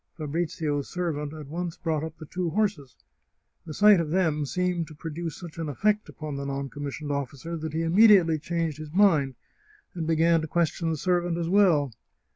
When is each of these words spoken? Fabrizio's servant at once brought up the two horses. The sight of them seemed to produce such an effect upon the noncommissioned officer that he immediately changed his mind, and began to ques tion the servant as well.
Fabrizio's 0.17 0.89
servant 0.89 1.31
at 1.31 1.45
once 1.45 1.77
brought 1.77 2.03
up 2.03 2.17
the 2.17 2.25
two 2.25 2.49
horses. 2.49 2.95
The 3.67 3.73
sight 3.75 3.99
of 3.99 4.09
them 4.09 4.47
seemed 4.47 4.87
to 4.87 4.95
produce 4.95 5.37
such 5.37 5.59
an 5.59 5.69
effect 5.69 6.09
upon 6.09 6.35
the 6.37 6.45
noncommissioned 6.45 7.11
officer 7.11 7.55
that 7.57 7.73
he 7.73 7.83
immediately 7.83 8.39
changed 8.39 8.79
his 8.79 8.91
mind, 8.91 9.35
and 9.93 10.07
began 10.07 10.41
to 10.41 10.47
ques 10.47 10.69
tion 10.69 10.89
the 10.89 10.97
servant 10.97 11.37
as 11.37 11.49
well. 11.49 11.93